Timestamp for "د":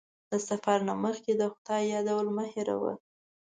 0.31-0.33, 1.35-1.43